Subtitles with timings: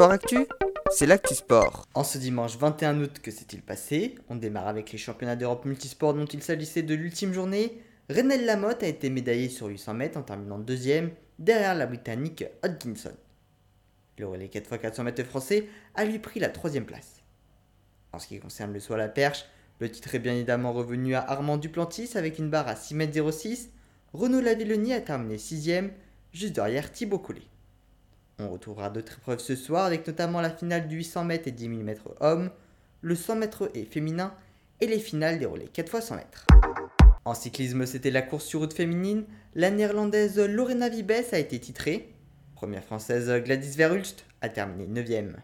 [0.00, 0.46] Sport Actu,
[0.90, 1.86] c'est l'actu sport.
[1.92, 4.14] En ce dimanche 21 août, que s'est-il passé?
[4.30, 7.82] On démarre avec les championnats d'Europe multisport dont il s'agissait de l'ultime journée.
[8.08, 13.12] Renel Lamotte a été médaillé sur 800 mètres en terminant deuxième, derrière la Britannique Hodgkinson.
[14.16, 17.22] Le relais 4x400 mètres français a lui pris la troisième place.
[18.14, 19.44] En ce qui concerne le saut à la perche,
[19.80, 23.68] le titre est bien évidemment revenu à Armand Duplantis avec une barre à 6m06.
[24.14, 25.90] Renaud Lavillenie a terminé 6ème,
[26.32, 27.42] juste derrière Thibaut Collet.
[28.42, 31.64] On retrouvera d'autres épreuves ce soir avec notamment la finale du 800 mètres et 10
[31.64, 32.50] 000 mètres hommes,
[33.02, 34.32] le 100 mètres et féminin
[34.80, 36.46] et les finales des relais 4 x 100 mètres.
[37.26, 39.24] En cyclisme, c'était la course sur route féminine.
[39.54, 42.14] La néerlandaise Lorena Vibes a été titrée.
[42.54, 45.34] Première française Gladys Verhulst a terminé 9ème.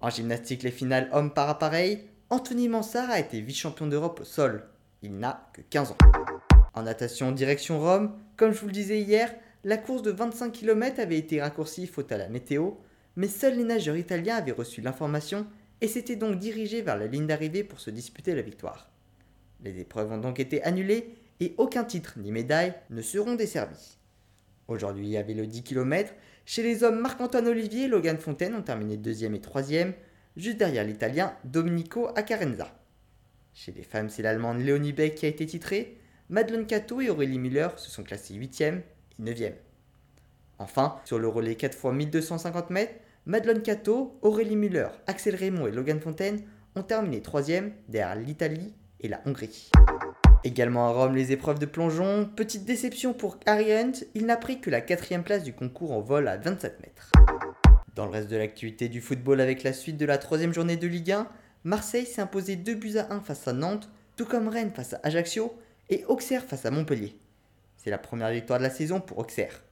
[0.00, 4.64] En gymnastique, les finales hommes par appareil, Anthony Mansart a été vice-champion d'Europe au sol.
[5.02, 5.98] Il n'a que 15 ans.
[6.72, 9.30] En natation direction Rome, comme je vous le disais hier,
[9.64, 12.72] la course de 25 km avait été raccourcie faute à la météo,
[13.16, 15.46] mais seuls les nageurs italiens avaient reçu l'information
[15.80, 18.90] et s'étaient donc dirigés vers la ligne d'arrivée pour se disputer la victoire.
[19.62, 23.96] Les épreuves ont donc été annulées et aucun titre ni médaille ne seront desservis.
[24.68, 26.12] Aujourd'hui, il y avait le 10 km.
[26.44, 29.94] Chez les hommes, Marc-Antoine Olivier et Logan Fontaine ont terminé deuxième et troisième,
[30.36, 32.68] juste derrière l'italien Domenico Accarenza.
[33.54, 35.98] Chez les femmes, c'est l'allemande Léonie Beck qui a été titrée.
[36.28, 38.82] Madeleine Cato et Aurélie Miller se sont classées 8e
[39.20, 39.52] 9e.
[40.58, 42.94] Enfin, sur le relais 4 x 1250 mètres,
[43.26, 46.42] Madeleine Cato, Aurélie Müller, Axel Raymond et Logan Fontaine
[46.76, 49.70] ont terminé 3e derrière l'Italie et la Hongrie.
[50.44, 52.28] Également à Rome, les épreuves de plongeon.
[52.36, 56.00] Petite déception pour Harry Hunt, il n'a pris que la quatrième place du concours en
[56.00, 57.12] vol à 27 mètres.
[57.94, 60.86] Dans le reste de l'activité du football avec la suite de la troisième journée de
[60.86, 61.28] Ligue 1,
[61.64, 65.00] Marseille s'est imposé 2 buts à 1 face à Nantes, tout comme Rennes face à
[65.02, 65.54] Ajaccio
[65.88, 67.16] et Auxerre face à Montpellier.
[67.84, 69.62] C'est la première victoire de la saison pour Auxerre.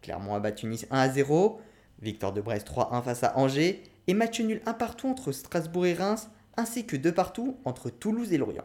[0.00, 1.60] Clermont a battu Nice 1 à 0,
[2.00, 5.92] victoire de Brest 3-1 face à Angers et match nul un partout entre Strasbourg et
[5.92, 8.64] Reims, ainsi que deux partout entre Toulouse et Lorient.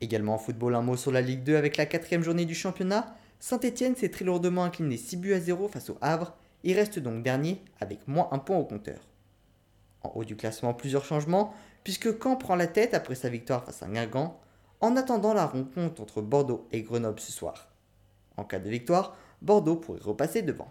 [0.00, 3.16] Également en football, un mot sur la Ligue 2 avec la quatrième journée du championnat.
[3.40, 7.24] Saint-Etienne s'est très lourdement incliné 6 buts à 0 face au Havre et reste donc
[7.24, 9.00] dernier avec moins un point au compteur.
[10.02, 11.52] En haut du classement, plusieurs changements,
[11.82, 14.38] puisque Caen prend la tête après sa victoire face à Guingamp,
[14.80, 17.67] en attendant la rencontre entre Bordeaux et Grenoble ce soir.
[18.38, 20.70] En cas de victoire, Bordeaux pourrait repasser devant.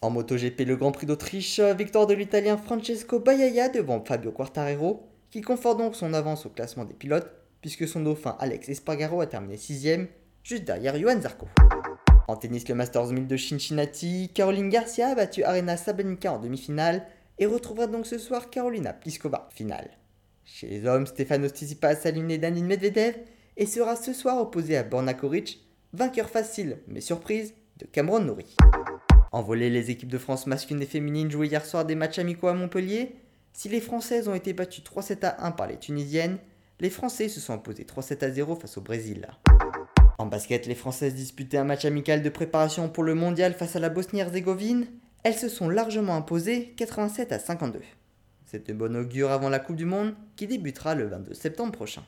[0.00, 5.42] En MotoGP, le Grand Prix d'Autriche, victoire de l'Italien Francesco Bagnaia devant Fabio Quartararo, qui
[5.42, 9.56] conforte donc son avance au classement des pilotes, puisque son dauphin Alex Espargaro a terminé
[9.56, 10.06] 6ème,
[10.42, 11.46] juste derrière Johan Zarco.
[12.26, 17.06] En tennis, le Masters 1000 de Cincinnati, Caroline Garcia a battu Arena Sabalenka en demi-finale
[17.38, 19.90] et retrouvera donc ce soir Carolina Pliskova, finale.
[20.46, 23.14] Chez les hommes, Stefanos Tsitsipas a éliminé Danil Medvedev
[23.58, 28.56] et sera ce soir opposé à Borna Koric vainqueur facile mais surprise de Cameron Nouri.
[29.32, 32.54] En les équipes de France masculines et féminines jouaient hier soir des matchs amicaux à
[32.54, 33.16] Montpellier.
[33.52, 36.38] Si les Françaises ont été battues 3-7 à 1 par les Tunisiennes,
[36.80, 39.28] les Français se sont imposés 3-7 à 0 face au Brésil.
[40.18, 43.80] En basket, les Françaises disputaient un match amical de préparation pour le mondial face à
[43.80, 44.86] la Bosnie-Herzégovine.
[45.22, 47.80] Elles se sont largement imposées 87 à 52.
[48.46, 52.02] C'est de bon augure avant la Coupe du Monde qui débutera le 22 septembre prochain.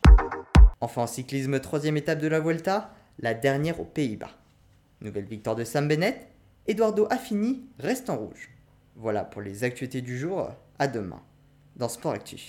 [0.81, 4.31] Enfin en cyclisme, troisième étape de la Vuelta, la dernière aux Pays-Bas.
[5.01, 6.27] Nouvelle victoire de Sam Bennett,
[6.67, 8.51] Eduardo Affini reste en rouge.
[8.97, 11.23] Voilà pour les actualités du jour, à demain
[11.77, 12.49] dans Sport Actif.